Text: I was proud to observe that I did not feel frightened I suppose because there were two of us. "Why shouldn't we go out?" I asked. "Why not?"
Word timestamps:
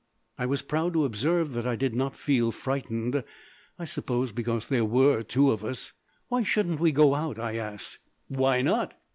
I 0.39 0.47
was 0.47 0.63
proud 0.63 0.93
to 0.93 1.05
observe 1.05 1.53
that 1.53 1.67
I 1.67 1.75
did 1.75 1.93
not 1.93 2.15
feel 2.15 2.51
frightened 2.51 3.23
I 3.77 3.85
suppose 3.85 4.31
because 4.31 4.65
there 4.65 4.83
were 4.83 5.21
two 5.21 5.51
of 5.51 5.63
us. 5.63 5.93
"Why 6.27 6.41
shouldn't 6.41 6.79
we 6.79 6.91
go 6.91 7.13
out?" 7.13 7.37
I 7.37 7.57
asked. 7.57 7.99
"Why 8.27 8.63
not?" 8.63 8.95